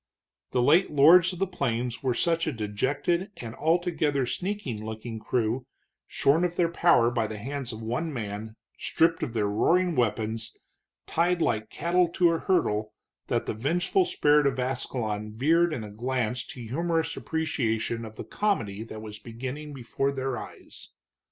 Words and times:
The 0.49 0.63
late 0.63 0.89
lords 0.89 1.31
of 1.31 1.37
the 1.37 1.45
plains 1.45 2.01
were 2.01 2.15
such 2.15 2.47
a 2.47 2.51
dejected 2.51 3.29
and 3.37 3.53
altogether 3.53 4.25
sneaking 4.25 4.83
looking 4.83 5.19
crew, 5.19 5.67
shorn 6.07 6.43
of 6.43 6.55
their 6.55 6.69
power 6.71 7.11
by 7.11 7.27
the 7.27 7.37
hands 7.37 7.71
of 7.71 7.83
one 7.83 8.11
man, 8.11 8.55
stripped 8.79 9.21
of 9.21 9.33
their 9.33 9.45
roaring 9.45 9.95
weapons, 9.95 10.57
tied 11.05 11.39
like 11.39 11.69
cattle 11.69 12.07
to 12.07 12.31
a 12.31 12.39
hurdle, 12.39 12.93
that 13.27 13.45
the 13.45 13.53
vengeful 13.53 14.05
spirit 14.05 14.47
of 14.47 14.57
Ascalon 14.57 15.33
veered 15.33 15.71
in 15.71 15.83
a 15.83 15.91
glance 15.91 16.43
to 16.47 16.61
humorous 16.61 17.15
appreciation 17.15 18.03
of 18.03 18.15
the 18.15 18.23
comedy 18.23 18.81
that 18.81 19.03
was 19.03 19.19
beginning 19.19 19.71
before 19.71 20.11
their 20.11 20.35
eyes. 20.35 20.93